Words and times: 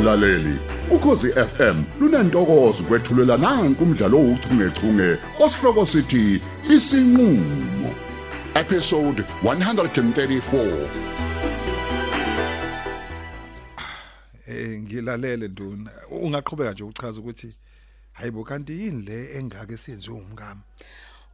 mlaleli. 0.00 0.58
Ukhosi 0.90 1.32
FM 1.32 1.82
lunantokozo 2.00 2.82
kwethulela 2.82 3.36
nanku 3.36 3.84
umdlalo 3.84 4.18
ouchungechunge 4.18 5.18
osihloko 5.40 5.86
sithi 5.86 6.42
isinqulo. 6.70 7.90
Episode 8.54 9.24
134 9.44 10.88
Eh 14.48 14.80
ngilalele 14.80 15.48
nduna 15.48 15.90
ungaqhubeka 16.10 16.72
nje 16.72 16.84
uchaza 16.84 17.20
ukuthi 17.20 17.54
hayibo 18.12 18.44
kanti 18.44 18.72
yini 18.72 19.02
le 19.02 19.38
engake 19.38 19.76
siyenziwe 19.76 20.16
umkami 20.16 20.60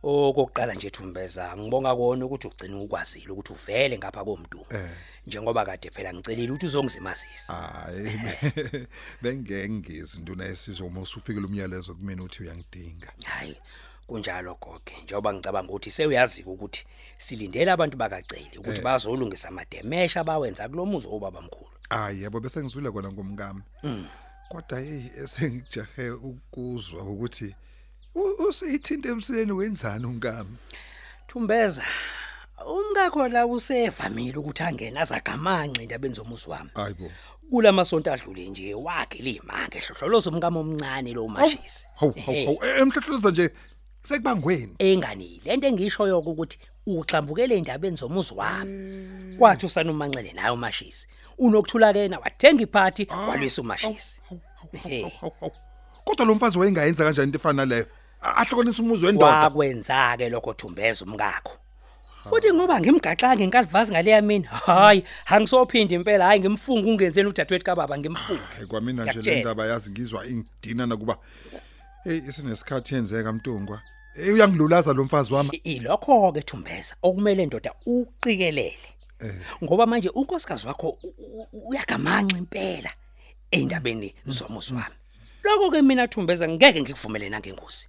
okokuqala 0.03 0.75
nje 0.75 0.91
Thumbeza 0.91 1.57
ngibonga 1.57 1.97
kona 1.97 2.27
ukuthi 2.27 2.47
ugcina 2.47 2.79
ukwazile 2.79 3.31
ukuthi 3.33 3.53
uvele 3.53 3.99
ngapha 3.99 4.25
komuntu 4.25 4.67
Eh. 4.71 4.91
Njengoba 5.27 5.65
kade 5.65 5.91
phela 5.91 6.15
ngicelile 6.15 6.53
ukuthi 6.53 6.67
uzongizimazisa. 6.67 7.53
Hayi 7.53 8.21
bengengezi 9.23 10.21
nduna 10.21 10.45
esizwe 10.45 10.87
uma 10.87 11.01
usufikele 11.01 11.47
umyalezo 11.47 11.95
kumina 11.95 12.23
uthi 12.23 12.43
uyangidinga? 12.43 13.13
Hayi 13.25 13.57
kunjalo 14.07 14.55
goge 14.55 14.95
njengoba 15.05 15.33
ngicabanga 15.33 15.71
ukuthi 15.71 15.91
sewuyazi 15.91 16.43
ukuthi 16.43 16.87
silindele 17.19 17.71
abantu 17.73 17.97
bakaceli 17.97 18.59
ukuthi 18.59 18.81
bazolungisa 18.81 19.49
amademesha 19.49 20.25
bawenza 20.25 20.69
kulomuzi 20.69 21.09
obaba 21.11 21.41
mkhulu 21.43 21.71
hayi 21.91 22.23
yabo 22.23 22.41
bese 22.41 22.63
ngizwile 22.63 22.91
kona 22.91 23.13
ngomkami 23.13 23.63
kodwa 24.49 24.81
hey 24.81 25.11
esengijahe 25.23 26.11
ukuzwa 26.11 27.03
ukuthi 27.03 27.55
useyithinte 28.49 29.09
emsileni 29.09 29.53
wenzani 29.53 30.07
umkami 30.07 30.57
Thumbeza 31.29 31.85
umkakho 32.65 33.29
la 33.29 33.47
usevamile 33.47 34.39
ukuthi 34.39 34.63
angena 34.63 35.01
azagamanxe 35.01 35.83
indabeni 35.83 36.15
zomuzi 36.15 36.51
wami. 36.51 36.71
Hayibo 36.75 37.11
kulamasonto 37.51 38.13
adlule 38.13 38.49
nje 38.49 38.75
wakhe 38.75 39.23
limange 39.23 39.79
hlohlolozo 39.79 40.31
umkamo 40.31 40.61
omncane 40.61 41.13
lo 41.13 41.29
mashisi 41.29 41.85
hawu 42.01 42.15
hawu 42.27 42.45
hawu 42.47 42.65
emhlahluza 42.81 43.31
nje 43.31 43.51
sekubangweni. 44.03 44.75
Engani 44.79 45.41
lento 45.45 45.67
engishoyo 45.67 46.19
ukuthi 46.19 46.59
uxambukele 46.87 47.57
indabeni 47.57 47.97
zomuzi 47.97 48.35
wami. 48.35 49.37
Kwathi 49.39 49.67
usanumanxele 49.67 50.33
naye 50.33 50.51
umashisi 50.51 51.07
unokuthula 51.39 51.93
kena 51.93 52.19
wathenga 52.19 52.63
iphathi 52.63 53.07
walwisa 53.29 53.63
umashisi. 53.63 54.21
Ehe. 54.73 55.03
Hawu, 55.21 55.33
hawu. 55.41 55.53
kodwa 56.05 56.27
lo 56.27 56.35
mfazi 56.35 56.59
wayengayenza 56.59 57.05
kanjani 57.05 57.27
into 57.27 57.39
efana 57.39 57.65
leyo 57.65 57.87
A- 58.23 58.35
ahlokonisa 58.37 58.83
umuzi 58.83 59.07
wendoda. 59.07 59.37
Wakwenza 59.39 60.17
ke 60.17 60.29
lokho 60.29 60.55
Thumbeza 60.55 61.05
umkakho 61.05 61.53
futhi 62.31 62.53
ngoba 62.53 62.81
ngimgaxanga 62.81 63.45
inkalivazi 63.45 63.93
ngaleya 63.93 64.23
mina 64.23 64.49
hayi 64.49 65.05
angisophinda 65.27 65.95
impela 65.95 66.25
hayi 66.27 66.41
ngimfunga 66.41 66.89
ungenzeni 66.89 67.29
udadewethu 67.29 67.65
kababa 67.65 67.99
ngimfunga 67.99 68.47
Hey 68.57 68.67
kwamina 68.67 69.03
nje 69.05 69.13
le 69.13 69.21
Ngiyakutshela. 69.21 69.41
ndaba 69.41 69.67
yazi 69.67 69.91
ngizwa 69.91 70.27
ingidina 70.27 70.87
nakuba 70.87 71.17
hey 72.05 72.17
isinesikhathi 72.29 72.95
yenzeka 72.95 73.33
mntungwa. 73.33 73.81
Hey 74.15 74.33
uyangilulaza 74.33 74.93
lo 74.93 75.05
mfazi 75.05 75.35
wami. 75.35 75.51
I- 75.53 75.73
ilokho 75.75 76.33
ke 76.33 76.43
Thumbeza 76.43 76.95
okumele 77.03 77.47
ndoda 77.47 77.73
uqikelele. 77.87 78.77
Ngoba 79.65 79.87
manje 79.87 80.09
unkosikazi 80.09 80.67
wakho 80.67 80.89
u- 80.89 81.15
u- 81.53 81.69
uyagamanxa 81.69 82.39
impela 82.39 82.91
endabeni 83.51 84.15
zomuzi 84.27 84.75
wami. 84.75 84.95
Lokho 85.45 85.71
ke 85.71 85.83
mina 85.83 86.09
Thumbeza 86.09 86.49
ngeke 86.49 86.81
ngikuvumele 86.83 87.29
nangengozi. 87.29 87.89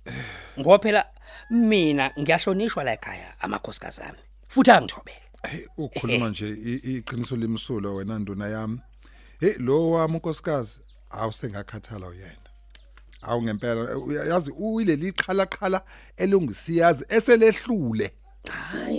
Ngoba 0.59 0.79
phela 0.79 1.05
mina 1.49 2.11
ngiyahlonishwa 2.19 2.83
la 2.83 2.93
ekhaya 2.93 3.33
amakhosikazi 3.41 4.01
ami. 4.01 4.17
Futhi 4.57 4.71
angithobele 4.71 5.17
hey 5.51 5.65
ukhuluma 5.77 6.29
nje 6.29 6.47
i- 6.49 6.97
iqiniso 6.97 7.35
limsulo 7.35 7.95
wena 7.95 8.19
nduna 8.19 8.47
yami. 8.47 8.79
Hey 9.39 9.53
lo 9.59 9.91
wami 9.91 10.13
unkosikazi 10.13 10.79
awusengakhathala 11.11 12.07
uyena. 12.07 12.47
Awu 13.21 13.43
ngempela 13.43 13.97
uyazi 13.97 14.51
uyileli 14.51 15.11
qhala 15.11 15.45
qhala 15.45 15.81
elungisiyazi 16.17 17.05
eselehlule. 17.09 18.11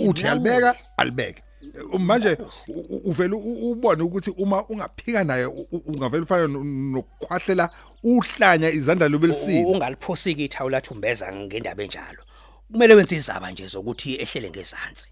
Uthi 0.05 0.27
alibeka 0.27 0.75
alibeke. 0.97 1.43
Eh, 1.61 1.99
manje 1.99 2.37
u- 2.67 2.79
u- 2.89 3.01
uvela 3.09 3.35
u- 3.35 3.71
ubone 3.71 4.03
ukuthi 4.03 4.29
uma 4.37 4.63
ungaphika 4.69 5.23
naye 5.23 5.45
u- 5.45 5.67
u- 5.71 5.83
ungavela 5.85 6.23
ufana 6.23 6.47
no- 6.47 6.63
nokukhwahlela 6.63 7.69
uhlanya 8.03 8.69
izandla 8.69 9.07
lobe 9.09 9.27
lisile. 9.27 9.65
U- 9.65 9.71
ungaliphosiki 9.71 10.43
ithawula 10.45 10.81
Thumbeza 10.81 11.33
ngendaba 11.35 11.83
enjalo. 11.83 12.23
Kumele 12.71 12.93
wenze 12.95 13.15
izaba 13.15 13.51
nje 13.51 13.67
zokuthi 13.67 14.15
ehlele 14.15 14.49
ngezansi. 14.49 15.05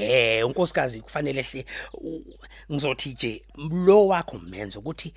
Eh 0.00 0.46
unkosikazi 0.46 1.00
kufanele 1.00 1.40
ehle 1.40 1.66
ngizothi 2.72 3.08
nje 3.12 3.42
lo 3.84 4.06
wakho 4.06 4.38
menze 4.38 4.78
ukuthi 4.78 5.14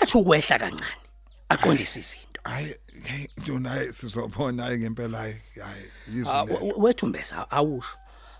athi 0.00 0.18
ukwehla 0.18 0.58
kancane 0.58 1.00
aqondise 1.48 2.00
izinto. 2.00 2.40
Hayi 2.44 2.74
nduna 3.38 3.68
hayi 3.70 3.92
sizobona 3.92 4.62
hayi 4.62 4.78
ngempela 4.78 5.18
hayi 5.18 5.36
yizwe 6.14 6.32
Ah, 6.32 6.44
wethumbeza 6.76 7.50
awusho. 7.50 7.96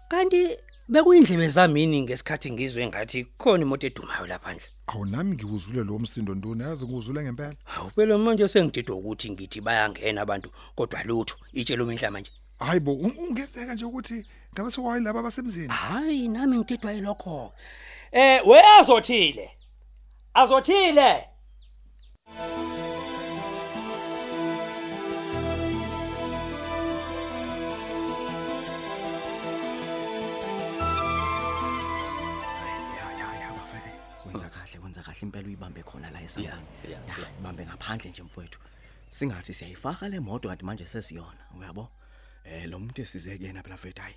Kanti 0.08 0.48
bekuyindlebe 0.88 1.48
zamini 1.48 2.02
ngesikhathi 2.02 2.50
ngizwe 2.52 2.86
ngathi 2.86 3.24
khona 3.38 3.62
imoto 3.62 3.86
edumayo 3.86 4.26
lapha 4.26 4.52
nje 4.54 4.64
awu 4.86 5.04
nami 5.04 5.34
ngiwuzule 5.36 5.84
lo 5.84 5.98
msindo 5.98 6.34
nduna 6.34 6.64
yazi 6.68 6.84
ngiwuzule 6.84 7.22
ngempela. 7.22 7.54
Phela 7.94 8.18
manje 8.18 8.48
sengididwa 8.48 8.96
ukuthi 8.96 9.30
ngithi 9.30 9.60
bayangena 9.60 10.22
abantu 10.22 10.50
kodwa 10.76 11.02
lutho 11.02 11.36
itshelo 11.52 11.86
minhla 11.86 12.10
manje 12.10 12.30
hayibo 12.58 12.92
un- 12.92 13.16
ungenzeka 13.18 13.74
nje 13.74 13.84
ukuthi 13.84 14.26
ngabe 14.54 14.70
sekwayi 14.70 15.02
laba 15.02 15.22
basemzini? 15.22 15.68
Hayi 15.68 16.28
nami 16.28 16.58
ngididwa 16.58 16.92
yilokho 16.92 17.52
eh 18.12 18.46
weyazothile 18.46 19.50
azothile. 20.34 21.28
Kahle 34.54 34.78
wenza 34.82 35.02
kahle 35.02 35.18
impela 35.22 35.46
uyibambe 35.46 35.82
khona 35.82 36.10
la 36.10 36.22
esangweni 36.22 36.66
ibambe 37.40 37.66
ngaphandle 37.66 38.10
nje 38.10 38.22
mfowethu. 38.22 38.58
Singathi 39.10 39.54
siyayifaka 39.54 40.08
le 40.08 40.20
moto 40.20 40.48
kanti 40.48 40.64
manje 40.64 40.86
sesiyona 40.86 41.44
uyabo? 41.58 41.88
Eh 42.44 42.68
lo 42.68 42.78
muntu 42.78 43.02
esizeke 43.02 43.44
yena 43.44 43.62
phela 43.62 43.74
mfowethu 43.74 44.02
hayi. 44.02 44.14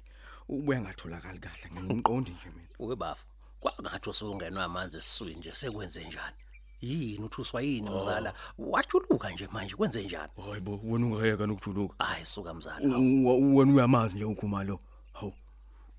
Ubuya 0.50 0.82
ngatholakali 0.82 1.40
kahle 1.40 1.68
ngimqondi 1.84 2.32
nje 2.32 2.50
mina. 2.56 2.68
Webafu 2.80 3.26
kwangathi 3.60 4.10
usungenwa 4.10 4.64
amanzi 4.64 4.98
esiswini 4.98 5.36
nje 5.40 5.52
sekwenze 5.56 6.04
njani? 6.08 6.36
Yini 6.82 7.24
uthuswa 7.26 7.62
yini 7.62 7.90
mzala? 7.90 8.34
Wajuluka 8.58 9.30
nje 9.32 9.48
manje 9.52 9.76
kwenze 9.76 10.04
njani? 10.04 10.32
Hayibo 10.50 10.80
wena 10.84 11.06
ungayeka 11.06 11.48
nokujuluka. 11.48 12.06
Hayi 12.06 12.26
suka 12.26 12.54
mzala. 12.54 12.98
Wena 12.98 13.74
uyamazi 13.74 14.16
nje 14.16 14.26
ukhuma 14.26 14.64
lo. 14.64 14.80
Hawu 15.14 15.34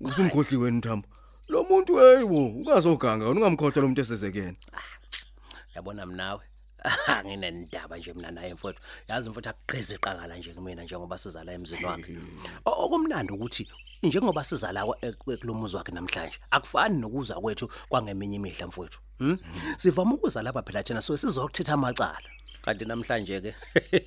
usumkhohli 0.01 0.57
wena 0.57 0.77
Nthambo 0.77 1.07
lo 1.47 1.63
muntu 1.63 1.95
hayibo 1.95 2.45
ungazoganga 2.47 3.25
wena 3.27 3.39
ungamkhohlwa 3.39 3.81
lo 3.81 3.87
muntu 3.87 4.01
esizekene 4.01 4.57
yabona 5.75 6.05
mnawe 6.05 6.41
nginendaba 7.25 7.97
nje 7.97 8.13
mina 8.13 8.31
naye 8.31 8.53
mfowethu. 8.53 8.81
Yazi 9.07 9.29
mfowethu 9.29 9.49
akuqheze 9.49 9.95
iqakala 9.95 10.37
nje 10.37 10.53
kumina 10.53 10.83
njengoba 10.83 11.17
sizala 11.17 11.51
emzini 11.53 11.85
wakhe. 11.85 12.17
O- 12.65 12.85
okumnandi 12.85 13.33
ukuthi 13.33 13.67
njengoba 14.03 14.43
sizala 14.43 14.85
kwa- 14.85 14.97
ek- 15.01 15.37
kulomuzi 15.37 15.75
wakhe 15.75 15.91
namhlanje 15.91 16.35
akufani 16.51 16.99
nokuza 17.01 17.35
kwethu 17.35 17.69
kwangeminye 17.89 18.35
imihla 18.35 18.67
mfowethu 18.67 18.99
hm 19.19 19.37
sivama 19.77 20.13
ukuza 20.15 20.41
lapha 20.41 20.61
phela 20.63 20.83
thina 20.83 21.01
so 21.01 21.17
sizokuthetha 21.17 21.73
amacala. 21.73 22.29
Kanti 22.61 22.85
namhlanje 22.85 23.41
ke 23.41 23.55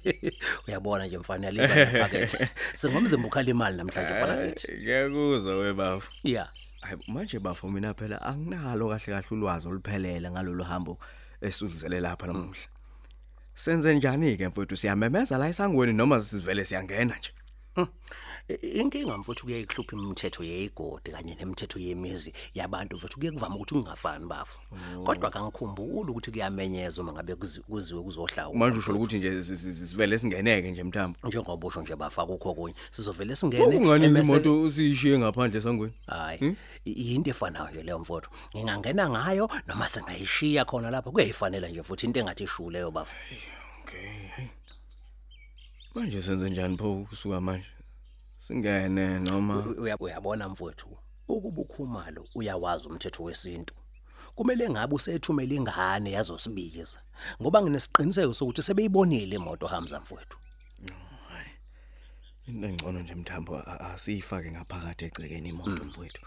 uyabona 0.69 1.07
nje 1.07 1.19
mfana 1.19 1.47
yalizwa 1.47 1.77
ngepakethe 1.77 2.49
singomzimba 2.75 3.29
ukhala 3.29 3.51
imali 3.51 3.77
namhlanje 3.77 4.13
mfana 4.15 4.37
kithi. 4.37 4.73
ngiyakuzwa 4.73 5.57
webafu 5.57 6.13
yeah 6.25 6.49
hayi 6.81 6.99
manje 7.09 7.39
bafo 7.39 7.71
mina 7.71 7.95
phela 7.95 8.23
anginalo 8.23 8.89
kahle 8.89 9.07
kahle 9.07 9.27
ulwazi 9.31 9.69
oluphelele 9.69 10.31
ngalolu 10.31 10.65
hambo 10.65 10.99
esuzele 11.41 12.01
lapha 12.01 12.27
namuhla. 12.27 12.67
Senze 13.55 13.95
njani 13.95 14.37
ke 14.37 14.49
mfowethu? 14.49 14.77
Siyamemeza 14.77 15.39
la 15.39 15.49
esangweni 15.49 15.93
noma 15.93 16.21
sivele 16.21 16.65
siyangena 16.65 17.17
nje? 17.17 17.31
Inkinga 18.49 19.19
mfowethu 19.19 19.45
kuyayihlupha 19.45 19.97
imithetho 19.97 20.45
yeyigodi 20.45 21.11
kanye 21.11 21.35
nemithetho 21.35 21.79
yemizi 21.79 22.33
yabantu 22.55 22.97
mfowethu. 22.97 23.19
Kuye 23.19 23.31
kuvama 23.33 23.55
ukuthi 23.57 23.75
kungafani 23.75 24.27
bafo 24.27 24.59
kodwa 25.05 25.31
kangikhumbuli 25.31 26.11
ukuthi 26.11 26.31
kuyamenyezwa 26.31 27.05
uma 27.05 27.13
ngabe 27.13 27.35
kuzi- 27.35 27.61
kuziwe 27.61 28.03
kuzohlawa 28.03 28.55
manje 28.55 28.79
usho 28.79 28.93
ukuthi 28.95 29.19
nje 29.19 29.43
si- 29.43 29.57
si- 29.57 29.75
si- 29.75 29.87
sivele 29.87 30.19
singeneke 30.19 30.71
nje 30.71 30.83
mthambo 30.85 31.19
njengoba 31.29 31.67
usho 31.69 31.83
nje 31.83 31.97
bafa 31.97 32.27
kukho 32.27 32.55
kunye 32.55 32.75
sizovele 32.91 33.37
singene 33.37 33.65
ungani 33.77 34.07
emese- 34.07 34.29
imoto 34.31 34.63
usiyishiye 34.63 35.19
ngaphandle 35.19 35.59
esangweni. 35.59 35.93
Hayi 36.07 36.57
i- 36.85 37.13
yinto 37.13 37.31
efanayo 37.31 37.71
nje 37.71 37.83
leyo 37.83 37.99
mfowethu. 37.99 38.31
Ngingangena 38.57 39.11
ngayo 39.11 39.51
noma 39.67 39.89
singayishiya 39.89 40.65
khona 40.65 40.91
lapho 40.91 41.11
kuyayifanela 41.13 41.69
nje 41.69 41.83
futhi 41.83 42.07
into 42.07 42.21
engathi 42.21 42.45
ishu 42.45 42.71
leyo 42.71 42.91
bafa 42.91 43.15
okay 43.83 44.45
manje 45.95 46.23
senze 46.23 46.51
njani 46.51 46.77
pho 46.77 47.07
kusuka 47.09 47.41
manje? 47.41 47.67
Singene 48.47 49.19
noma 49.19 49.55
Uya- 49.79 49.97
uyabona 50.01 50.49
mfowethu 50.49 50.99
ukuba 51.29 51.63
ukhumalo 51.63 52.27
uyawazi 52.35 52.89
umthetho 52.89 53.23
wesintu. 53.23 53.75
Kumele 54.35 54.71
ngabe 54.71 54.95
usethumela 54.95 55.55
ingane 55.55 56.11
yazosibiza 56.17 56.99
ngoba 57.41 57.63
nginesiqiniseko 57.63 58.35
sokuthi 58.35 58.63
sebeyibonile 58.63 59.37
imoto 59.37 59.67
Hamza 59.67 60.01
mfowethu. 60.01 60.37
Into 62.47 62.67
engcono 62.69 63.01
nje 63.01 63.15
mthambo 63.15 63.57
a- 63.57 63.67
a- 63.67 63.93
asiyifake 63.95 64.51
ngaphakathi 64.51 65.05
egcekeni 65.05 65.49
imoto 65.49 65.85
mfowethu. 65.85 66.21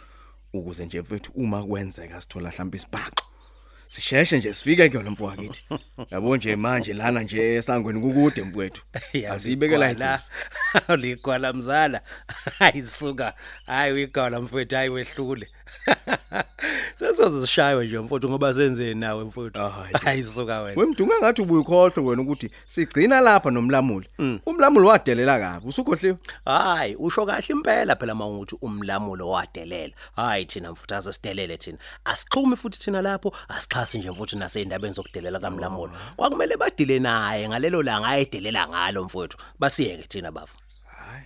Ukuze 0.54 0.86
nje 0.86 1.02
mfowethu 1.02 1.32
uma 1.36 1.64
kwenzeka 1.64 2.22
sithola 2.22 2.50
mhlawumbe 2.50 2.78
isibhaxo. 2.78 3.26
Sisheshe 3.88 4.38
nje 4.38 4.54
sifike 4.54 4.90
kuyona 4.90 5.12
mfowethu 5.12 5.62
yabo 6.12 6.38
nje 6.38 6.56
manje 6.56 6.94
lana 6.94 7.22
nje 7.22 7.56
esangweni 7.56 8.02
kukude 8.02 8.42
mfowethu. 8.42 8.82
Asiyibekela 9.32 9.94
la 9.94 10.22
ligwala 11.02 11.54
mzala. 11.54 12.02
Ayisuka 12.60 13.34
hayi 13.66 13.94
uyigwala 13.94 14.42
mfowethu 14.42 14.76
hayi 14.76 14.90
wehlule. 14.90 15.48
Sesozishaywe 16.96 17.86
nje 17.86 18.00
mfowethu 18.00 18.30
ngoba 18.30 18.54
senzeni 18.54 19.00
nawe 19.00 19.24
mfowethu. 19.24 19.60
Hayi. 19.60 19.96
ayisuka 20.06 20.62
wena. 20.62 20.82
Wemdunga 20.82 21.20
ngathi 21.20 21.42
ubuyikhohlwe 21.42 22.04
wena 22.06 22.22
ukuthi 22.22 22.52
sigcina 22.68 23.22
lapha 23.22 23.52
nomlamuli. 23.52 24.10
Umlamuli 24.46 24.86
wadelela 24.86 25.40
kabi 25.40 25.68
usukhohliwe? 25.68 26.18
Hayi 26.46 26.96
usho 26.96 27.26
kahle 27.26 27.46
impela 27.50 27.96
phela 27.96 28.16
mawukuthi 28.16 28.56
umlamulo 28.62 29.30
wadelela 29.30 29.94
hayi 30.16 30.46
thina 30.46 30.72
mfowethu 30.72 30.96
asesidelele 30.96 31.58
thina. 31.58 31.78
Asixhumi 32.06 32.56
futhi 32.56 32.80
thina 32.80 33.02
lapho 33.02 33.36
asixhasi 33.76 33.98
nje 33.98 34.12
mfowethu 34.12 34.38
naseyindabeni 34.38 34.94
zokudelela 34.94 35.40
kamlamulo 35.40 35.92
kwakumele 36.16 36.58
badile 36.58 37.00
naye 37.00 37.50
ngalelo 37.50 37.84
langa 37.84 38.08
ayedelela 38.08 38.68
ngalo 38.68 39.04
mfowethu. 39.04 39.38
Basiyeke 39.60 40.08
thina 40.08 40.32
bafu 40.32 40.58
hayi 40.86 41.26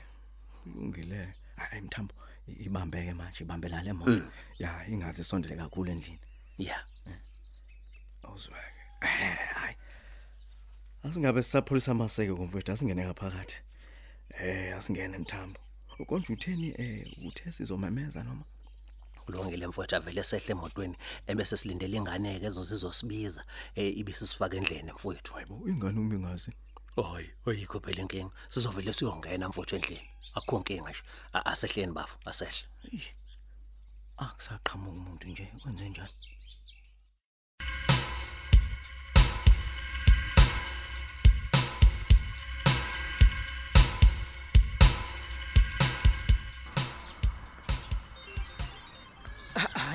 ungile 0.65 1.33
hayi 1.55 1.81
mthambo 1.81 2.13
ibambeke 2.47 3.13
manje 3.13 3.43
ibambela 3.43 3.83
le 3.83 3.93
moto 3.93 4.21
ya 4.59 4.87
ingaze 4.87 5.21
isondele 5.21 5.55
kakhulu 5.55 5.91
endlini. 5.91 6.19
Yeah 6.57 6.83
awuzweke 8.23 8.81
hayi. 9.53 9.75
Asingabe 11.03 11.43
sisapholisa 11.43 11.91
amaseke 11.91 12.33
kumfowethu 12.33 12.71
asingene 12.71 13.05
ngaphakathi. 13.05 13.61
Eh 14.29 14.77
asingene 14.77 15.17
mthambo. 15.17 15.59
Konje 16.07 16.33
utheni 16.33 16.73
eh 16.77 17.07
uthe 17.27 17.51
sizomemeza 17.51 18.23
noma? 18.23 18.43
Kulungile 19.31 19.67
mfowethu 19.67 19.95
avele 19.95 20.23
sehle 20.23 20.51
emotweni 20.51 20.95
ebese 21.27 21.57
silindele 21.57 21.97
ingane 21.97 22.39
ke 22.39 22.45
ezozizosibiza 22.45 23.41
eh 23.75 23.97
ibisisifaka 23.97 24.57
endlene 24.57 24.91
mfowethu. 24.93 25.33
Hayibo 25.33 25.55
ingane 25.69 25.99
uma 25.99 26.15
ingazi. 26.15 26.51
Hayi 26.95 27.29
ayikho 27.45 27.79
phela 27.79 28.01
inkinga. 28.01 28.31
Sizovele 28.49 28.93
siyongena 28.93 29.49
mfowethu 29.49 29.75
endlini. 29.75 30.09
Akho 30.35 30.57
inkinga 30.57 30.89
nje. 30.89 31.03
Asehleni 31.33 31.93
bafu 31.93 32.17
asehle. 32.25 32.63
Akusaqhamuka 34.17 34.97
umuntu 34.97 35.27
nje 35.27 35.45
kwenze 35.61 35.89
njani 35.89 36.13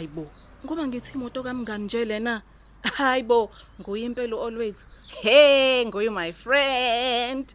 hayibo 0.04 0.28
ngoba 0.64 0.86
ngithi 0.86 1.12
imoto 1.16 1.42
kamngani 1.42 1.84
nje 1.84 2.04
lena 2.04 2.42
hayibo 2.96 3.50
nguye 3.80 4.04
impela 4.04 4.36
always. 4.36 4.86
Hey 5.08 5.84
nguye 5.86 6.10
my 6.10 6.32
friend. 6.32 7.54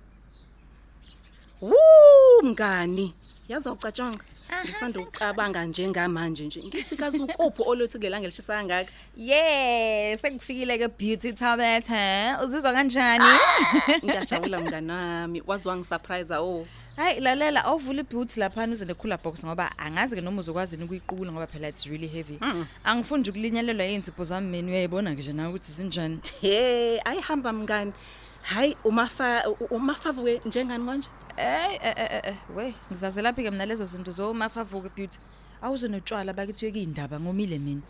Woo 1.62 2.42
mngani 2.44 3.14
yaza 3.48 3.72
ucatshanga 3.72 4.26
ngisanda 4.66 5.00
ucabanga 5.00 5.66
njengamanje 5.66 6.46
nje. 6.46 6.64
Ngithi 6.64 6.96
kazukuphi 6.96 7.64
olwethi 7.66 7.98
kulelanga 7.98 8.28
lishisa 8.28 8.54
kangaka? 8.58 8.92
Yes, 9.18 10.22
sekufikile 10.22 10.78
ke 10.78 10.88
beauty 10.88 11.34
toilet, 11.34 11.88
he? 11.88 12.34
Uzizwa 12.44 12.74
kanjani? 12.74 13.40
ngiyajabula 14.04 14.60
mnganami. 14.60 15.44
Waziwa 15.48 15.78
ngisurprise 15.78 16.36
oh. 16.36 16.66
Hayi 16.96 17.20
lalela 17.20 17.66
awuvula 17.66 18.02
ibeauty 18.02 18.40
lapha 18.40 18.68
uze 18.68 18.86
necooler 18.86 19.20
box 19.24 19.46
ngoba 19.46 19.72
angazi 19.78 20.16
ke 20.16 20.22
noma 20.22 20.42
uzokwazi 20.42 20.76
ukuyiqukula 20.76 21.32
ngoba 21.32 21.48
phela 21.48 21.70
it's 21.70 21.86
really 21.86 22.08
heavy. 22.08 22.38
Angifuni 22.84 23.30
ukulinyalelwa 23.30 23.86
yinzipho 23.86 24.24
zami 24.24 24.48
mina 24.48 24.68
uyayibona 24.72 25.12
nje 25.12 25.34
nawe 25.34 25.50
ukuthi 25.50 25.72
zinjani. 25.72 26.20
hey 26.42 27.00
ayihamba 27.06 27.54
mngani. 27.54 27.94
Hayi 28.42 28.76
umafa 28.84 29.44
umafavu 29.70 30.28
njengani 30.46 30.86
konje 30.86 31.08
Eh 31.40 31.80
eh 31.82 31.96
eh 31.98 32.22
eh, 32.24 32.36
we 32.56 32.74
ngizaze 32.92 33.22
laphi 33.22 33.44
ke 33.44 33.52
mina 33.52 33.66
lezo 33.66 33.86
zinto 33.86 34.12
zo 34.12 34.34
mafavuke 34.34 34.90
beauty. 34.96 35.20
Awuze 35.62 35.88
notshwala 35.88 36.34
bakithi 36.34 36.66
uyekindaba 36.66 37.20
ngomile 37.20 37.60
mina. 37.60 37.82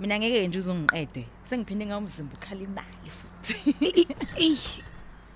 Mina 0.00 0.18
ngeke 0.18 0.48
nje 0.48 0.58
uzongiqede. 0.58 1.26
Sengiphinde 1.44 1.86
ngawumzimba 1.86 2.34
ukhala 2.34 2.62
imali 2.62 3.10
futhi. 3.18 3.76
Ey. 4.36 4.58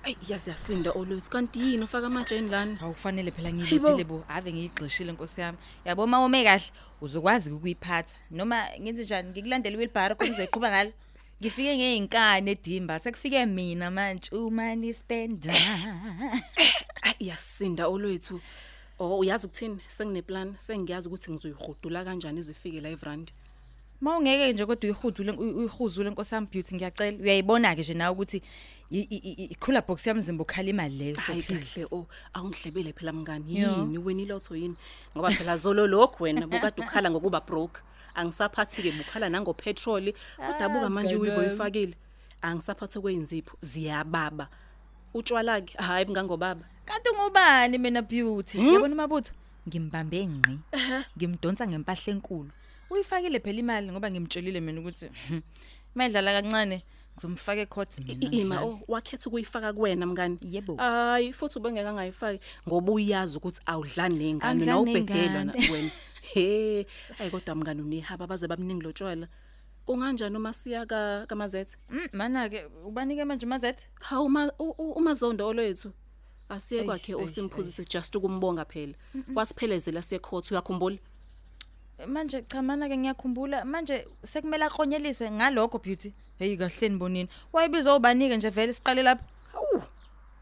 Ay 0.03 0.15
yazi 0.27 0.49
yasinda 0.49 0.91
olwethi 0.91 1.29
kanti 1.29 1.59
yini 1.59 1.83
ufaka 1.83 2.07
amajeni 2.07 2.49
lana? 2.49 2.77
Awufanele 2.81 3.31
phela 3.31 3.49
Hayibo. 3.49 3.65
ngiyibudile 3.65 4.03
bo 4.03 4.23
ave 4.27 4.51
ngiyigxishile 4.53 5.11
Nkosi 5.11 5.41
yami. 5.41 5.57
Yabo 5.85 6.03
uma 6.03 6.25
ume 6.25 6.43
kahle 6.43 6.71
uzokwazi 7.01 7.51
ukuyiphatha. 7.51 8.17
Noma 8.31 8.65
ngenze 8.81 9.03
njani 9.03 9.29
ngikulandela 9.29 9.77
wheelbarrow 9.77 10.17
khona 10.17 10.31
uzoyiqhuba 10.31 10.69
ngalo. 10.69 10.91
Ngifike 11.41 11.75
ngeyinkani 11.77 12.51
edimba 12.51 12.99
sekufike 12.99 13.45
mina 13.45 13.91
manje 13.91 14.29
uma 14.35 14.75
ni 14.75 14.93
spenda. 14.93 15.53
Ay 17.01 17.17
yasinda 17.19 17.87
olwethu. 17.87 18.39
Oh 18.99 19.17
uyazi 19.17 19.47
ukuthini? 19.47 19.79
Sengine 19.87 20.53
sengiyazi 20.59 21.07
ukuthi 21.07 21.31
ngizoyihudula 21.31 22.05
kanjani 22.05 22.39
izifike 22.39 22.79
la 22.81 22.89
evrandi. 22.89 23.33
Mawungeke 24.01 24.53
nje 24.53 24.65
kodwa 24.65 24.83
uyihudule 24.89 25.31
uyihuzule 25.31 26.09
Nkosi 26.09 26.35
yami 26.35 26.47
beauty 26.51 26.75
ngiyacela. 26.75 27.17
Uyayibona 27.23 27.75
ke 27.75 27.81
nje 27.81 27.93
nawe 27.93 28.11
ukuthi 28.13 28.41
i- 28.91 29.07
i- 29.09 29.21
i- 29.29 29.43
i-cooler 29.53 29.83
box 29.87 30.07
yamzimba 30.07 30.41
ukhala 30.43 30.69
imali 30.69 30.97
leyo 30.97 31.15
so 31.15 31.21
Hayi 31.31 31.43
please. 31.43 31.73
kahle 31.85 31.87
oh 31.91 32.07
awungihlebele 32.33 32.93
phela 32.93 33.13
mngani 33.13 33.59
Yo. 33.59 33.69
yini 33.77 33.97
wena 33.97 34.21
ilotho 34.21 34.55
yini? 34.55 34.75
Ngoba 35.15 35.29
phela 35.31 35.57
zolo 35.57 35.87
lokho 35.87 36.23
wena 36.23 36.47
bukade 36.47 36.81
ukhala 36.81 37.11
ngokuba 37.11 37.41
broke. 37.41 37.81
Angisaphathi 38.15 38.81
ke 38.81 38.91
bukhala 38.91 39.29
nango 39.29 39.53
petrol 39.53 40.13
kodwa 40.37 40.69
buka 40.69 40.89
manje 40.89 41.15
uyivo 41.15 41.43
ifakile. 41.43 41.93
Angisaphathi 42.41 42.99
kweinzipho 42.99 43.57
ziyababa. 43.61 44.47
Utshwala 45.13 45.61
ke 45.61 45.77
hayi 45.77 46.09
ngangobaba. 46.09 46.65
Kanti 46.85 47.09
ngubani 47.13 47.77
mina 47.77 48.01
beauty? 48.01 48.57
Yabona 48.57 48.95
mabutho 48.95 49.31
ngimbambe 49.69 50.25
ngqi. 50.25 50.57
Ngimdonsa 51.17 51.67
ngempahla 51.67 52.13
enkulu. 52.13 52.49
Uyifakile 52.91 53.39
phela 53.39 53.59
imali 53.59 53.91
ngoba 53.91 54.11
ngimtshelile 54.11 54.59
mina 54.61 54.79
ukuthi 54.81 55.07
mayidlala 55.95 56.41
kancane 56.41 56.83
ngizomfaka 57.15 57.61
ecourt 57.61 57.99
mina. 57.99 58.13
Ima 58.13 58.29
ngidlale. 58.29 58.65
oh 58.67 58.79
wakhetha 58.87 59.27
ukuyifaka 59.29 59.73
kuwena 59.73 60.05
mngani. 60.05 60.37
Yebo. 60.43 60.75
Hayi 60.75 61.33
futhi 61.33 61.59
ubengeka 61.59 61.89
angayifaki 61.89 62.39
ngoba 62.67 62.91
uyazi 62.91 63.37
ukuthi 63.37 63.61
awudlani 63.65 64.15
nengane 64.15 64.51
Angidlali 64.51 64.71
nawubhedelwa 64.71 65.43
na 65.43 65.53
nengane. 65.53 65.71
wena. 65.71 65.91
He, 66.21 66.85
ayi 67.19 67.31
kodwa 67.31 67.55
mngani 67.55 67.81
unehaba 67.81 68.27
baze 68.27 68.47
babningi 68.47 68.83
lotshwala. 68.83 69.27
Kunganjani 69.85 70.37
uma 70.37 70.53
siya 70.53 70.85
ka 70.85 71.25
kaMazethe? 71.27 71.75
Mm, 71.89 72.07
mana 72.13 72.49
ke 72.49 72.65
ubanike 72.85 73.25
manje 73.25 73.45
mazethe. 73.45 73.83
Hawu 73.99 74.25
uma 74.25 74.51
u- 74.59 74.75
u- 74.77 74.91
umazondo 74.93 75.47
olwethu. 75.47 75.91
Asiye 76.49 76.81
Eish, 76.81 76.85
kwakhe 76.87 77.11
eish, 77.13 77.23
osimphuzise 77.23 77.83
just 77.89 78.15
ukumbonga 78.15 78.65
phela. 78.65 78.93
Wasiphelezela 79.35 80.01
siye 80.01 80.19
court 80.19 80.51
uyakhumbula? 80.51 80.97
Manje 82.07 82.41
cha 82.47 82.61
mana 82.61 82.87
ke 82.89 82.97
ngiyakhumbula 82.97 83.65
manje 83.65 84.05
sekumele 84.23 84.65
aqonyelise 84.65 85.31
ngalokho 85.31 85.79
beauty. 85.83 86.13
Hey 86.39 86.57
kahleni 86.57 86.97
bonini. 86.97 87.29
Wayibiza 87.53 87.95
ubanike 87.95 88.37
nje 88.37 88.49
vele 88.49 88.73
siqale 88.73 89.03
lapha. 89.03 89.23
Awu. 89.53 89.83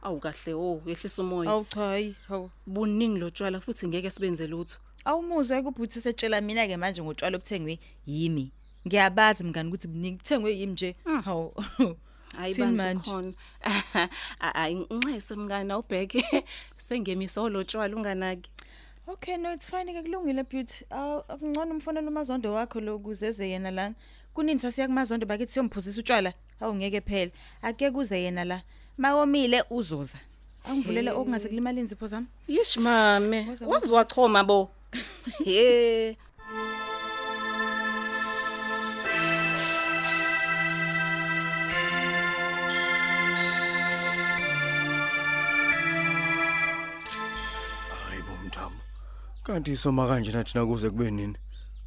Awu 0.01 0.19
kahle 0.19 0.53
oh 0.53 0.81
yehlisa 0.85 1.21
umoya. 1.21 1.51
Awu 1.51 1.65
cha 1.65 1.79
hayi, 1.81 2.15
hawu. 2.27 2.49
Buningi 2.67 3.19
lotshwala 3.19 3.59
futhi 3.59 3.87
ngeke 3.87 4.09
sibenze 4.09 4.47
lutho. 4.47 4.77
Awumuzwe 5.05 5.61
kubhuthi 5.63 6.01
setshela 6.01 6.41
mina 6.41 6.67
ke 6.67 6.77
manje 6.77 7.01
ngotshwala 7.03 7.37
obuthengwe 7.37 7.79
yimi. 8.05 8.51
Ngiyabazi 8.87 9.43
mngani 9.43 9.69
ukuthi 9.69 9.87
buningi 9.87 10.17
kuthengwe 10.17 10.57
yimi 10.57 10.73
nje. 10.73 10.95
Hawu. 11.25 11.53
Hayi 12.37 12.53
Thini 12.53 12.67
bandla 12.67 12.83
manje? 12.85 13.11
khona. 13.11 13.33
Hayi 14.53 14.87
nxese 14.91 15.35
mngani 15.35 15.71
awubheke 15.71 16.45
sengemise 16.77 17.39
olotshwala 17.39 17.95
unganaki. 17.95 18.49
Okay 19.11 19.37
no 19.37 19.51
it's 19.53 19.69
fine 19.69 19.91
ke 19.93 20.03
kulungile 20.05 20.43
beauty. 20.43 20.85
Aw 20.91 21.21
akungcono 21.27 21.71
umfonela 21.71 22.07
umazondo 22.07 22.53
wakho 22.53 22.79
lo 22.79 22.99
kuzeze 22.99 23.49
yena 23.49 23.71
lana. 23.71 23.95
Kunini 24.35 24.59
sasiya 24.59 24.87
kumazondo 24.87 25.25
bakithi 25.25 25.51
siyomphuzisa 25.51 25.99
utshwala. 25.99 26.33
Awu 26.61 26.75
ngeke 26.75 27.01
phela. 27.01 27.31
Ake 27.61 27.91
kuze 27.91 28.21
yena 28.21 28.45
la. 28.45 28.61
Mayomile 28.97 29.63
uzoza. 29.69 30.19
Angivulele 30.65 31.11
okungase 31.11 31.47
kulimala 31.49 31.79
inzipho 31.79 32.07
zami. 32.07 32.27
Yish 32.47 32.77
mame, 32.77 33.45
Waze 33.49 33.65
wazi 33.65 33.91
wachoma 33.91 34.43
bo. 34.43 34.69
He. 35.45 36.17
Kanti 49.49 49.75
soma 49.75 50.07
kanje 50.07 50.31
nathi 50.31 50.57
nakuze 50.57 50.89
kube 50.89 51.11
nini? 51.11 51.35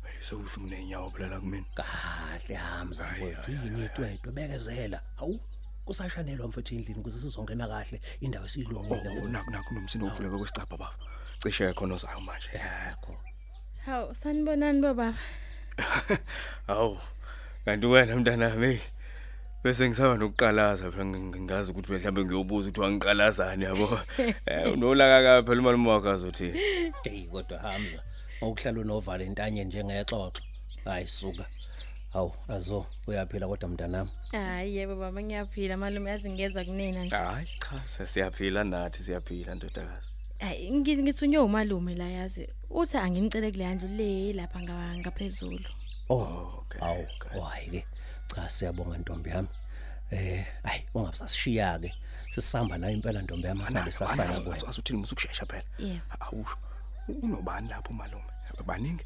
Hayi, 0.02 0.18
sewuhlungu 0.26 0.70
nenyawo 0.70 1.10
phela 1.10 1.28
la 1.28 1.40
kumina. 1.40 1.64
Kahle 1.74 2.54
hamza 2.54 3.06
mfowethu. 3.06 3.50
yini 3.50 3.84
itwetwe 3.84 4.32
bekezela. 4.32 5.00
Hawu 5.16 5.40
kusashanelwa 5.84 6.48
mfowethu 6.48 6.74
endlini 6.74 7.00
ukuze 7.00 7.20
sizongena 7.20 7.68
kahle. 7.68 8.00
Indawo 8.20 8.46
esiyilungile 8.46 9.08
Oh 9.22 9.28
naku 9.28 9.50
naku 9.50 9.74
nomsindo 9.74 10.06
uvuleka 10.06 10.38
kwesicapha 10.38 10.76
baba. 10.76 10.94
Cishe 11.42 11.72
khona 11.72 11.94
ozayo 11.94 12.20
manje. 12.20 12.48
Yakho. 12.54 13.16
Hawu 13.86 14.14
sanibonani 14.14 14.80
baba. 14.80 15.14
Awu. 16.68 16.98
Kanti 17.64 17.86
wena 17.86 18.16
mntanami. 18.16 18.80
Bese 19.64 19.88
ngisaba 19.88 20.16
nokuqalaza 20.16 20.90
phela 20.90 21.04
ng- 21.04 21.30
ngingazi 21.30 21.70
ukuthi 21.72 21.92
mhlawumbe 21.92 22.24
ngiyobuza 22.24 22.68
ukuthi 22.68 22.80
wangiqalazani 22.80 23.64
yabo. 23.64 23.88
Eh 24.46 24.72
unolaka 24.72 25.18
ka 25.22 25.42
phela 25.46 25.60
umalume 25.60 25.88
wakhe 25.90 26.10
azothi. 26.10 26.48
hey 27.04 27.26
kodwa 27.30 27.58
hamza 27.58 28.02
ngokuhlala 28.42 28.80
unovalentine 28.80 29.64
njengexoxo 29.64 30.42
hayi 30.84 31.06
suka 31.06 31.44
hawu 32.12 32.34
azo 32.48 32.86
uyaphila 33.06 33.46
kodwa 33.48 33.68
mntanami 33.68 34.10
Hayi 34.32 34.76
yebo 34.76 34.96
baba 34.96 35.22
ngiyaphila 35.22 35.76
malume 35.76 36.10
yazi 36.10 36.30
ngezwe 36.30 36.64
kunina 36.64 37.04
nje. 37.04 37.16
Hayi 37.16 37.46
cha 37.96 38.06
siyaphila 38.06 38.64
nathi 38.64 39.02
siyaphila 39.02 39.54
ndodakazi. 39.54 40.06
Hayi 40.38 40.72
ngithi 40.72 41.02
ngithunywe 41.02 41.42
umalume 41.42 41.94
la 41.94 42.08
yazi. 42.08 42.48
Uthi 42.70 42.96
angimcele 42.96 43.52
kule 43.52 43.74
ndlu 43.74 43.88
le 43.88 44.32
lapha 44.32 44.60
nga- 44.60 44.98
ngaphezulu. 44.98 45.64
oh 46.08 46.58
Okay, 46.62 46.80
awu 46.88 47.02
okay. 47.02 47.40
wayi 47.40 47.70
ke 47.70 47.84
cha 48.34 48.50
siyabonga 48.50 48.98
ntombi 48.98 49.30
yami 49.30 49.48
eh 50.10 50.46
hayi 50.62 50.84
ungabusashiya 50.94 51.78
ke 51.78 51.94
sisihamba 52.30 52.78
nayo 52.78 52.94
impela 52.94 53.22
ntombi 53.22 53.46
yami 53.48 53.62
asabe 53.62 53.90
sasaya 53.90 54.40
kuwe 54.40 54.56
Asuthini 54.68 54.98
musukushesha 54.98 55.46
phela. 55.46 55.62
Yebo. 55.78 56.00
Awusho. 56.20 56.56
Unobani 57.22 57.68
lapho 57.68 57.90
umalume? 57.90 58.24
Baningi? 58.66 59.04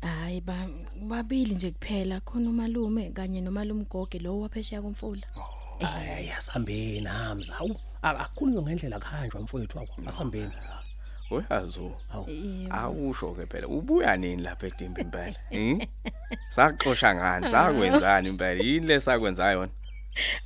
Hayi 0.00 0.40
ba 0.40 0.68
babili 1.08 1.54
nje 1.54 1.70
kuphela 1.70 2.20
khona 2.20 2.50
umalume 2.50 3.10
kanye 3.12 3.40
nomalume 3.40 3.84
goge 3.84 4.18
lo 4.18 4.40
waphesheya 4.40 4.82
komfula. 4.82 5.26
hayi 5.80 6.30
asihambeni 6.30 7.06
hamza 7.06 7.54
hawu 7.54 7.80
akukhulunywe 8.02 8.62
ngendlela 8.62 8.98
khanjwa 9.00 9.40
mfowethu 9.40 9.78
wakho 9.78 10.02
asihambeni 10.06 10.52
Uyazo. 11.30 11.92
Yebo. 12.28 12.74
Awusho 12.74 13.34
ke 13.34 13.46
phela 13.46 13.66
ubuya 13.68 14.16
nini 14.16 14.42
lapha 14.42 14.66
edimba 14.66 15.00
impela? 15.00 15.34
Hm? 15.50 15.80
Saxoxa 16.50 17.14
ngani? 17.14 17.48
Sakwenzani 17.48 18.28
impela? 18.28 18.62
Yini 18.64 18.86
lesakwenza 18.86 19.52
yona? 19.52 19.72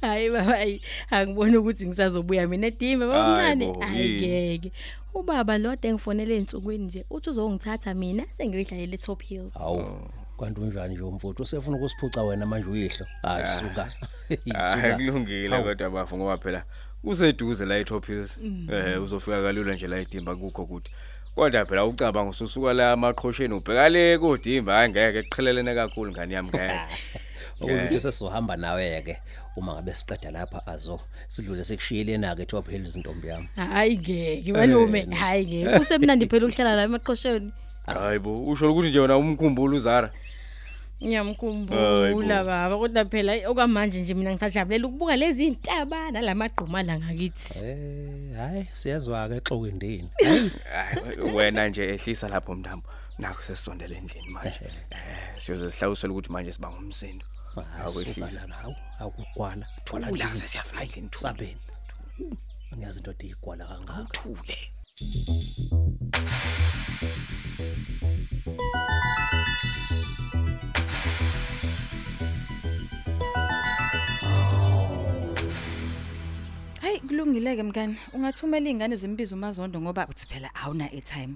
Hayi 0.00 0.30
baba 0.30 0.44
hayi 0.56 0.80
angiboni 1.10 1.56
ukuthi 1.56 1.86
ngisazobuya 1.86 2.46
mina 2.48 2.66
edimba 2.66 3.06
bamncane 3.06 3.64
Hayi 3.66 3.78
bo, 3.78 3.84
yini? 3.84 4.24
ayigeke. 4.26 4.72
Ubaba 5.14 5.58
lo 5.58 5.70
ade 5.70 5.92
ngifonele 5.92 6.36
ensukwini 6.36 6.84
nje 6.84 7.04
uthi 7.10 7.30
uzongithatha 7.30 7.94
mina 7.94 8.24
sengiyohlalele 8.36 8.94
eTop 8.94 9.22
Hills. 9.22 9.54
hawu 9.54 10.10
kanti 10.40 10.60
unjani 10.60 10.94
nje 10.94 11.02
umfowethu 11.02 11.42
usefuna 11.42 11.76
ukusiphuca 11.76 12.22
wena 12.22 12.46
manje 12.46 12.68
uyihlo 12.70 13.06
hayi 13.22 13.50
suka 13.58 13.84
Hayi 14.28 14.72
suka 14.72 14.94
kulungile 14.96 15.48
Hawu. 15.48 15.64
kodwa 15.64 15.90
bafu 15.90 16.16
ngoba 16.16 16.38
phela 16.38 16.64
useduze 17.04 17.64
la 17.64 17.78
eTop 17.78 18.06
Hills. 18.06 18.38
Eh 18.72 19.02
uzofika 19.02 19.42
kalula 19.42 19.74
nje 19.74 19.86
la 19.86 19.96
edimba 19.98 20.36
kukho 20.36 20.66
kuthi. 20.66 20.90
Kodwa 21.34 21.64
phela 21.64 21.86
ucabanga 21.86 22.30
ususuka 22.30 22.72
la 22.74 22.92
amaqhosheni 22.92 23.54
ubheka 23.54 23.88
le 23.88 24.18
kodimba 24.18 24.74
hayi 24.74 24.90
ngeke 24.90 25.18
eqhelelene 25.18 25.74
kakhulu 25.74 26.12
ngani 26.12 26.34
yami 26.34 26.48
ngeke. 26.48 26.80
ukuthi 27.60 28.00
sesizohamba 28.00 28.56
nawe 28.56 29.02
ke 29.02 29.18
uma 29.56 29.74
ngabe 29.74 29.94
siqeda 29.94 30.30
lapha 30.30 30.66
azo 30.66 31.00
sidlule 31.28 31.64
sekushiyelena 31.64 32.36
ke 32.36 32.46
top 32.46 32.68
hills 32.70 32.96
ntombi 32.96 33.28
yami 33.28 33.48
Hayi 33.56 33.98
ngeke 33.98 34.52
malume 34.52 35.06
hayi 35.14 35.46
ngeke 35.46 35.78
usemnandi 35.78 36.26
phela 36.26 36.46
ukuhlala 36.46 36.76
la 36.76 36.82
emaqhosheni. 36.82 37.52
Hayibo 37.86 38.46
usho 38.46 38.72
ukuthi 38.72 38.88
nje 38.88 39.00
wena 39.00 39.16
umkhumbulo 39.16 39.76
uzara. 39.76 40.10
Hayi 41.00 41.08
Ngiyamkhumbula 41.08 42.38
bo. 42.42 42.46
baba 42.50 42.76
kodwa 42.78 43.04
phela 43.04 43.32
okwamanje 43.48 44.00
nje 44.02 44.14
mina 44.14 44.32
ngisajabulela 44.34 44.86
ukubuka 44.88 45.16
lezi 45.16 45.46
intaba 45.46 46.10
nalamagquma 46.10 46.82
la 46.82 46.98
ngakithi. 46.98 47.64
eh 47.64 48.34
hayi 48.36 48.66
siyezwa 48.74 49.28
ke 49.28 49.36
exokendeni 49.36 50.10
Hayi 50.74 51.20
wena 51.34 51.68
nje 51.68 51.82
ehlisa 51.94 52.28
lapho 52.28 52.54
mntambo. 52.54 52.86
Nakho 53.18 53.42
sesisondele 53.42 53.96
endlini 53.96 54.28
manje. 54.30 54.58
Eh 54.90 55.38
siyoze 55.38 55.70
sihlawusela 55.70 56.12
ukuthi 56.12 56.32
manje 56.32 56.52
siba 56.52 56.70
ngumsindo. 56.70 57.24
awukwehlisa 57.56 58.20
Akwehlisa. 58.20 58.46
la 58.46 58.54
hawu 58.54 58.74
awukugwala 58.98 59.66
thola 59.84 60.10
Ula, 60.10 60.24
ndini. 60.24 60.40
sesiyafika 60.40 60.76
Hayi, 60.76 60.88
endlini, 60.88 61.08
thula. 61.08 61.20
sambeni 61.22 61.56
angiyazi 62.72 62.98
into 62.98 63.12
eyigwala 63.22 63.64
kangaka 63.66 64.04
Thule. 64.12 64.56
Kulungileke 77.08 77.62
mngani 77.62 77.96
ungathumela 78.12 78.68
izingane 78.68 78.96
zimbiza 78.96 79.36
umazondo 79.36 79.80
ngoba 79.80 80.06
uthi 80.10 80.26
phela 80.26 80.50
awuna 80.54 80.84
airtime. 80.92 81.34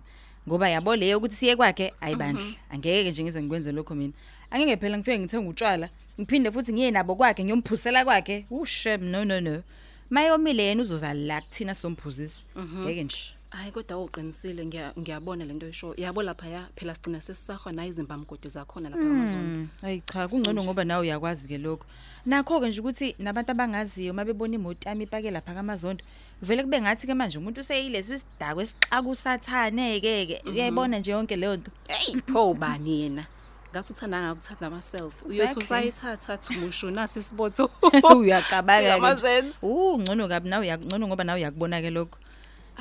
Ngoba 0.48 0.68
yabo 0.68 0.96
leyo 0.96 1.18
ukuthi 1.18 1.34
siye 1.34 1.56
kwakhe 1.56 1.92
ayibandla. 2.00 2.44
Angeke 2.70 3.10
nje 3.10 3.22
ngize 3.22 3.42
ngikwenze 3.42 3.72
lokho 3.72 3.94
mina. 3.94 4.12
Angeke 4.50 4.76
phela 4.76 4.98
ngifike 4.98 5.18
ngithenga 5.18 5.48
utshwala 5.50 5.88
ngiphinde 6.20 6.50
futhi 6.52 6.72
ngiye 6.72 6.90
nabo 6.90 7.14
kwakhe 7.16 7.44
ngiyomphusela 7.44 8.04
kwakhe. 8.04 8.46
Ushem 8.50 9.04
no 9.04 9.24
no 9.24 9.40
no. 9.40 9.62
Mayomile 10.10 10.62
yena 10.62 10.82
uzoza 10.82 11.14
la 11.14 11.40
kuthina 11.40 11.74
somphuzisi. 11.74 12.38
Ngeke 12.58 13.04
nje. 13.04 13.34
Hayi 13.52 13.72
kodwa 13.72 14.04
uqinisile 14.04 14.64
ngiya- 14.66 14.92
ngiyabona 14.98 15.44
lento 15.44 15.66
oyisho 15.66 15.94
yabo 15.96 16.22
lapha 16.22 16.46
ya 16.48 16.62
phela 16.76 16.94
sigcina 16.94 17.20
sesisahwa 17.20 17.72
nayo 17.72 17.88
izimbamgodi 17.88 18.48
zakhona 18.48 18.88
lapha 18.88 19.02
kwamazona 19.04 19.66
Hayi 19.80 20.02
cha 20.12 20.28
kungcono 20.28 20.64
ngoba 20.64 20.84
nawe 20.84 21.00
uyakwazi 21.02 21.48
ke 21.48 21.58
lokho. 21.58 21.84
Nakho 22.26 22.60
ke 22.60 22.68
nje 22.68 22.80
ukuthi 22.80 23.14
nabantu 23.18 23.50
abangaziyo 23.52 24.14
mabebona 24.14 24.54
imoto 24.54 24.88
yami 24.88 25.04
ipake 25.04 25.30
lapha 25.30 25.54
kamazondo 25.54 26.04
kuvele 26.40 26.62
kube 26.64 26.80
ngathi 26.80 27.06
ke 27.06 27.14
manje 27.14 27.38
umuntu 27.38 27.60
useyilesi 27.60 28.18
sidakwe 28.18 28.62
esixaka 28.62 29.08
usathane 29.08 30.00
ke 30.00 30.26
ke 30.26 30.42
uyayibona 30.50 30.98
nje 30.98 31.10
yonke 31.12 31.36
leyo 31.36 31.56
nto. 31.56 31.70
hey 31.88 32.20
pho 32.32 32.54
bani 32.54 33.00
yena 33.02 33.26
ngase 33.72 33.92
uthanda 33.92 34.20
ngakuthatha 34.22 34.64
nama 34.64 34.82
self 34.82 35.12
uyothi 35.22 35.42
Exactly. 35.42 35.62
usayithatha 35.62 36.38
thumusho 36.38 36.90
nasi 36.90 37.18
isibotho 37.18 37.70
uyaqabaka 38.16 38.80
ke. 38.80 38.94
Singamazenzi. 38.94 39.54
Uh 39.62 40.00
ngcono 40.00 40.28
kabi 40.28 40.48
nawe 40.48 40.64
uyangcono 40.66 41.06
ngoba 41.08 41.24
nawe 41.24 41.40
uyakubona 41.40 41.80
ke 41.80 41.90
lokho. 41.90 42.18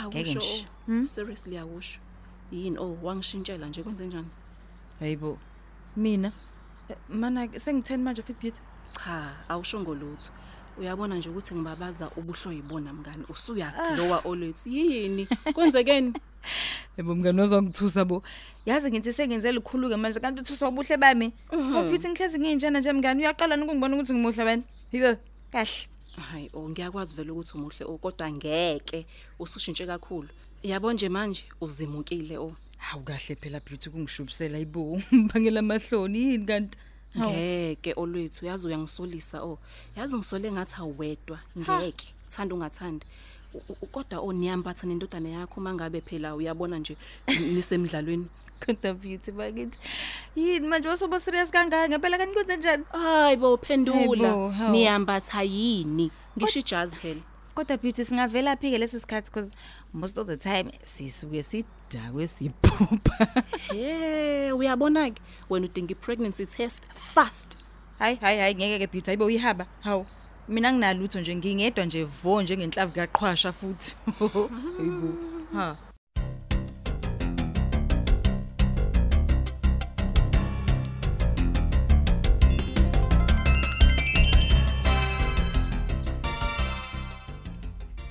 Ngeke 0.07 0.31
awusho 0.31 0.39
nje. 0.39 0.67
oh, 0.89 1.05
seriously 1.05 1.57
awusho 1.57 1.99
yini 2.51 2.77
oh 2.77 2.97
wangishintshela 3.03 3.67
nje 3.67 3.83
kwenze 3.83 4.05
njani 4.07 4.27
Hayibo. 4.99 5.37
Mina 5.95 6.31
eh, 6.89 6.97
mana 7.09 7.59
sengitheni 7.59 8.03
manje 8.03 8.21
fit 8.21 8.41
beauty. 8.41 8.61
cha 9.05 9.33
awusho 9.49 9.79
ngolutho 9.79 10.31
uyabona 10.77 11.15
nje 11.15 11.29
ukuthi 11.29 11.55
ngibabaza 11.55 12.09
ubuhlo 12.17 12.51
yibona 12.51 12.93
mngani 12.93 13.23
usuyaglowa 13.29 14.21
olethu 14.25 14.69
yini 14.69 15.27
kwenzekeni 15.53 16.13
Yebo 16.97 17.15
mngani 17.15 17.41
ozongithusa 17.41 18.05
bo. 18.05 18.23
Yazi 18.65 18.91
ngithi 18.91 19.13
sengenze 19.13 19.51
likhuluke 19.51 19.95
manje 19.95 20.19
kanti 20.19 20.41
uthuswa 20.41 20.69
ubuhle 20.69 20.97
bami. 20.97 21.33
Awupithi 21.51 22.09
ngihlezi 22.09 22.39
nginjena 22.39 22.79
nje 22.79 22.93
mngani 22.93 23.21
uyaqala 23.21 23.55
ukungibona 23.55 23.95
ukuthi 23.95 24.13
ngimuhle 24.13 24.43
wena. 24.43 24.63
Yibo 24.91 25.11
kahle. 25.51 25.90
Hayi 26.19 26.49
oh 26.53 26.69
ngiyakwazi 26.69 27.15
vele 27.15 27.31
ukuthi 27.31 27.51
umuhle 27.57 27.85
oh 27.85 27.97
kodwa 27.97 28.31
ngeke 28.31 29.05
usushintshe 29.39 29.85
kakhulu 29.85 30.29
yabo 30.63 30.93
nje 30.93 31.09
manje 31.09 31.43
uzimukile 31.61 32.37
oh 32.37 32.55
Hawu 32.77 33.03
kahle 33.03 33.35
phela 33.35 33.59
beauty 33.59 33.89
kungishubisela 33.89 34.59
ibo. 34.59 35.01
Mbangela 35.11 35.59
amahloni 35.59 36.19
yini 36.19 36.45
kanti? 36.45 36.77
Hawu. 37.13 37.31
ngeke 37.31 37.93
olwethu 37.95 38.45
yazi 38.45 38.67
uyangisolisa 38.67 39.43
oh 39.43 39.59
yazi 39.97 40.15
ngisole 40.17 40.51
ngathi 40.51 40.75
awedwa 40.81 41.39
ngeke 41.57 42.07
thanda 42.29 42.55
ungathandi 42.55 43.05
U- 43.05 43.09
u- 43.09 43.30
kodwa 43.91 44.19
oniyambatha 44.19 44.87
nendodana 44.87 45.29
yakho 45.29 45.61
mangabe 45.61 46.01
phela 46.01 46.35
uyabona 46.35 46.77
nje 46.79 46.97
nisemidlalweni 47.53 48.27
Kodwa 48.65 48.93
beauty 48.93 49.31
bakithi. 49.31 49.77
Yini 50.35 50.67
manje 50.67 50.87
wasobo 50.89 51.19
serious 51.19 51.49
kangaka 51.51 51.89
ngempela 51.89 52.17
kanti 52.17 52.33
kwenze 52.33 52.57
njani? 52.57 52.83
hayi 52.91 53.37
bo 53.37 53.57
phendula 53.57 54.27
Hayibo, 54.29 54.49
hawu. 54.49 54.71
niyambatha 54.71 55.41
yini 55.43 56.11
ngisho 56.37 56.59
ijazi 56.59 56.95
phela 56.95 57.21
Kodwa 57.55 57.77
beauty 57.77 58.05
singavela 58.05 58.55
phi 58.57 58.71
ke 58.71 58.77
leso 58.77 58.99
sikhathi 58.99 59.29
because 59.31 59.51
most 59.93 60.17
of 60.17 60.27
the 60.27 60.37
time 60.37 60.71
sisuke 60.83 61.43
sidakwe 61.43 62.27
siphupha. 62.27 63.43
he 63.73 64.51
uyabona 64.51 65.09
ke 65.11 65.21
wena 65.49 65.65
udinga 65.67 65.91
i-pregnancy 65.91 66.45
test 66.45 66.83
fast 66.93 67.57
Hayi 67.99 68.15
hayi 68.15 68.39
hayi 68.39 68.55
ngeke 68.55 68.79
ke 68.79 68.87
beauty 68.91 69.11
ayibo 69.11 69.25
uyihaba. 69.25 69.65
Hawu. 69.81 70.05
Mina 70.51 70.73
nginalutho 70.73 71.19
nje 71.19 71.35
ngingedwa 71.35 71.85
nje 71.85 72.03
vo 72.03 72.41
njengenhlavu 72.41 72.91
kaqhwasha 72.93 73.51
futhi. 73.53 73.95
Hayibo. 74.77 75.13
Ha. 75.53 75.77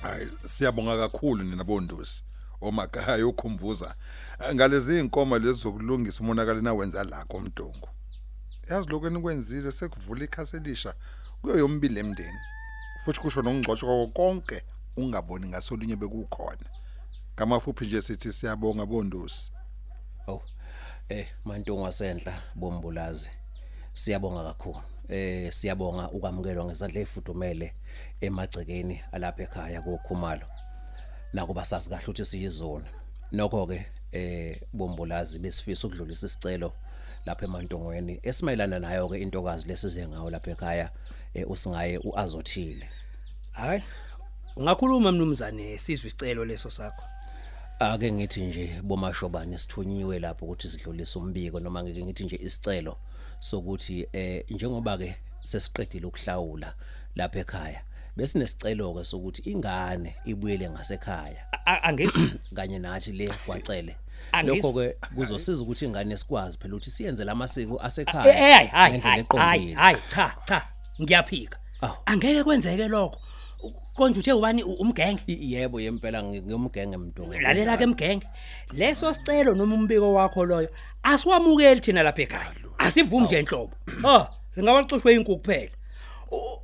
Hayi 0.01 0.27
siyabonga 0.45 0.97
kakhulu 0.97 1.43
nina 1.43 1.63
bondosi 1.63 2.23
omagaya 2.61 3.27
ukhumbuza 3.27 3.95
ngalezi 4.53 4.99
inkomo 4.99 5.39
lezokulungisa 5.39 6.21
umonakalo 6.21 6.61
nawenza 6.61 7.03
la 7.03 7.25
komdongo 7.25 7.89
yazi 8.69 8.89
lokho 8.89 9.07
enikwenzile 9.07 9.71
sekuvula 9.71 10.23
ikhasi 10.23 10.55
elisha 10.57 10.93
kuyo 11.41 11.57
yombili 11.57 11.99
emndeni 11.99 12.39
futhi 13.05 13.19
kusho 13.19 13.41
nokungcotshwa 13.41 14.07
konke 14.07 14.63
ungaboni 14.97 15.47
ngasolunye 15.47 15.95
bekukhona 15.95 16.67
ngamafuphi 17.35 17.85
nje 17.85 18.01
sithi 18.01 18.33
siyabonga 18.33 18.85
bondosi 18.85 19.51
Oh. 20.27 20.41
Eh 21.09 21.27
mantungu 21.45 21.81
wasenhla 21.81 22.33
bombulazi. 22.55 23.29
Siyabonga 23.93 24.43
kakhulu. 24.43 24.81
Eh 25.09 25.51
siyabonga 25.51 26.09
ukwamukelwa 26.09 26.65
ngesandla 26.65 26.99
efudumele 27.01 27.73
emagcekeni 28.21 29.01
alapha 29.11 29.43
ekhaya 29.43 29.81
kokhumalo. 29.81 30.47
Nakuba 31.33 31.65
sazi 31.65 31.89
kahle 31.89 32.03
ukuthi 32.03 32.25
siyizona. 32.25 32.85
Nokho 33.31 33.67
ke 33.67 33.85
eh 34.11 34.61
bombulazi 34.73 35.39
besifisa 35.39 35.87
ukudlulisa 35.87 36.27
isicelo 36.27 36.73
lapha 37.25 37.45
emantongweni 37.45 38.19
esimayelana 38.23 38.79
nayo 38.79 39.09
ke 39.09 39.19
intokazi 39.19 39.67
lesize 39.67 40.07
ngayo 40.07 40.29
lapha 40.29 40.51
ekhaya 40.51 40.91
usingaye 41.47 41.97
uazothile. 41.97 42.89
hayi 43.51 43.83
ungakhuluma 44.55 45.11
mnumzane 45.11 45.77
sizwe 45.77 46.07
isicelo 46.07 46.45
leso 46.45 46.69
sakho. 46.69 47.03
Ake 47.79 48.11
ngithi 48.11 48.41
nje 48.41 48.79
bomashobane 48.83 49.57
sithunyiwe 49.57 50.19
lapho 50.19 50.45
ukuthi 50.45 50.67
sidlulise 50.67 51.19
umbiko 51.19 51.59
noma 51.59 51.83
ngeke 51.83 52.05
ngithi 52.05 52.23
nje 52.23 52.35
isicelo 52.35 52.97
sokuthi 53.39 54.07
eh 54.13 54.45
njengoba 54.49 54.97
ke 54.97 55.15
sesiqedile 55.43 56.05
ukuhlawula 56.05 56.73
lapha 57.15 57.39
ekhaya 57.39 57.81
bese 58.17 58.39
nesicelo 58.39 58.93
ke 58.93 59.03
sokuthi 59.03 59.41
ingane 59.49 60.15
ibuyele 60.25 60.69
ngasekhaya. 60.69 61.41
A- 61.51 61.65
a- 61.65 61.83
angizwa 61.83 62.21
kanye 62.55 62.79
nathi 62.79 63.11
le 63.11 63.27
kwacele. 63.45 63.95
Lokho 64.43 64.73
ke 64.73 64.95
kuzosiza 65.15 65.61
ukuthi 65.63 65.85
ingane 65.85 66.17
sikwazi 66.17 66.57
phela 66.57 66.75
ukuthi 66.75 66.91
siyenze 66.91 67.23
lamasiko 67.23 67.75
Eh, 67.75 67.85
asekhaya 67.85 68.61
eh, 68.63 68.69
hayi 68.71 68.91
ngendlela 68.91 69.17
eqondile. 69.17 69.73
hayi 69.73 69.97
cha 70.09 70.35
cha. 70.45 70.67
Ngiyaphika. 71.01 71.57
Angeke 72.05 72.43
kwenzeke 72.43 72.87
lokho. 72.87 73.17
Konje 73.95 74.19
uthe 74.19 74.33
ubani 74.33 74.63
umgenge? 74.63 75.21
Yebo 75.27 75.79
yempela 75.79 76.23
ngiyumgenge 76.23 76.97
mntu. 76.97 77.33
Lalela 77.41 77.77
ke 77.77 77.85
mgenge. 77.85 78.27
Leso 78.73 79.13
sicelo 79.13 79.55
noma 79.55 79.75
umbiko 79.75 80.13
wakho 80.13 80.45
loyo 80.45 80.69
asiwamukeli 81.03 81.81
thina 81.81 82.03
lapha 82.03 82.21
ekhaya. 82.21 82.53
Asivumi 82.77 83.25
nje 83.25 83.39
enhlobo 83.39 83.75
oh 84.03 84.27
singabacushwe 84.53 85.13
inkukhu 85.13 85.37
kuphela 85.37 85.71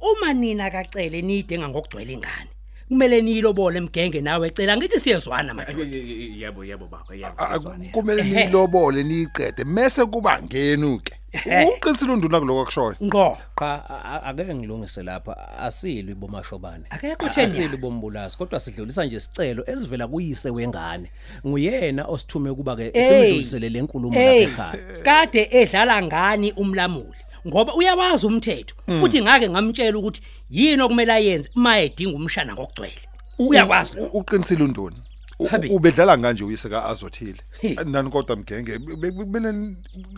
uma 0.01 0.33
nina 0.33 0.71
kacele 0.71 1.21
niyidinga 1.21 1.69
ngokugcwele 1.69 2.13
ingane 2.13 2.49
kumele 2.87 3.21
niyilobole 3.21 3.79
mgenge 3.79 4.21
nawe. 4.21 4.49
Cela 4.49 4.77
ngithi 4.77 4.99
siyezwana 4.99 5.53
madoda 5.53 5.97
yebo 6.37 6.65
yebo 6.65 6.85
baba 6.87 7.15
yebo 7.15 7.75
kumele 7.91 8.23
nilobole 8.23 9.03
niyiqede 9.03 9.63
mase 9.63 10.05
kuba 10.05 10.41
ngenu 10.41 10.99
ke. 10.99 11.13
Uqinisile 11.77 12.13
unduna 12.13 12.39
kuloko 12.39 12.61
akushoyo 12.61 12.95
ngqo. 13.03 13.37
Cha 13.59 13.83
a- 13.89 14.03
a- 14.03 14.23
ake 14.23 14.55
ngilungise 14.55 15.03
lapha. 15.03 15.59
Asilwi 15.59 16.13
bomashobane. 16.15 16.83
Asilwi 17.19 17.71
ya? 17.71 17.77
bombulazi 17.77 18.37
kodwa 18.37 18.59
sidlulisa 18.59 19.05
nje 19.05 19.15
isicelo 19.17 19.63
esivela 19.67 20.07
kuyise 20.07 20.49
wengane. 20.49 21.11
Nguyena 21.45 22.05
osithume 22.05 22.53
kuba 22.53 22.75
ke 22.75 22.91
simdlulisele 23.03 23.69
lenkulumo 23.69 24.15
lapha 24.19 24.33
ekhaya. 24.35 25.03
Kade 25.03 25.47
edlala 25.51 26.01
ngani 26.03 26.51
umlamuli? 26.51 27.13
Ngoba 27.47 27.73
uyawazi 27.75 28.25
umthetho 28.27 28.75
futhi 28.99 29.21
ngake 29.21 29.49
ngamtshela 29.49 29.97
ukuthi 29.97 30.21
yini 30.49 30.81
okumele 30.81 31.13
ayenze 31.13 31.49
uma 31.55 31.79
edinga 31.79 32.15
umshana 32.15 32.53
ngokugcwele. 32.53 33.01
Uyakwazi 33.39 33.91
uqinisile 34.13 34.63
unduna 34.63 34.95
U- 35.39 35.47
Habi. 35.47 35.69
ubedlala 35.69 36.17
kanje 36.17 36.43
uyise 36.43 36.69
kaAzothile? 36.69 37.37
He. 37.61 37.77
nani 37.85 38.09
kodwa 38.09 38.35
mgenge? 38.35 38.79
Be- 38.79 38.95
be- 38.95 39.11
kumele 39.11 39.51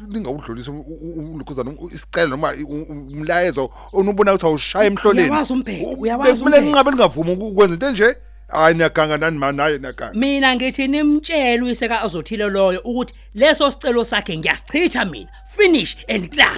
ningawudlulisa 0.08 0.72
umlukuzana 0.72 1.72
isicelo 1.92 2.28
noma 2.38 2.54
umlayezo 2.70 3.70
onubona 3.94 4.32
ukuthi 4.34 4.46
awushaya 4.46 4.86
emhloleni. 4.88 5.30
Uyawazi 5.30 5.54
umphetho, 5.54 5.90
U- 5.90 6.02
uyawazi 6.02 6.44
kumele 6.44 6.58
umphetho. 6.58 6.66
ningabe 6.66 6.92
ningavumi 6.92 7.32
ukwenza 7.34 7.74
into 7.74 7.88
enje? 7.88 8.16
Hayi 8.50 8.76
niyaganga 8.76 9.18
nani 9.18 9.38
ma 9.38 9.52
naye 9.52 9.78
niyaganga 9.78 10.14
mina 10.14 10.56
ngithi 10.56 10.88
nimtshele 10.88 11.64
uyise 11.64 11.88
kaAzothile 11.88 12.50
loyo 12.50 12.80
ukuthi 12.80 13.14
leso 13.36 13.72
sicelo 13.72 14.04
sakhe 14.06 14.38
ngiyasichitha 14.38 15.06
mina. 15.06 15.30
Finish 15.58 15.98
and 16.08 16.32
clear 16.32 16.56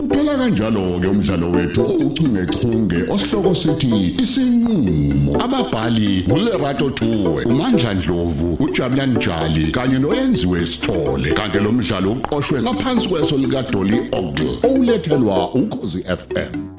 Uphela 0.00 0.36
kanjalo 0.36 1.00
ke 1.00 1.06
umdlalo 1.08 1.50
wethu 1.50 1.82
uchungechunge 1.82 2.96
osihloko 3.12 3.54
sithi 3.54 4.14
isinqulo 4.22 5.40
ababhali 5.44 6.24
uLerato 6.32 6.90
Thuwe 6.90 7.44
uMandla 7.44 7.94
Dlovu 7.94 8.54
uJabulani 8.54 9.14
Njali 9.14 9.72
kanye 9.72 9.98
noyenziwe 9.98 10.66
Sithole. 10.66 11.32
Kanti 11.32 11.58
lo 11.58 11.72
mdlalo 11.72 12.12
uqoqwwe 12.12 12.62
ngaphansi 12.62 13.08
kweso 13.08 13.38
lika 13.38 13.62
Dolly 13.62 14.00
Ogle 14.12 14.58
olethelwa 14.62 15.54
ukhozi 15.54 16.04
FM 16.04 16.75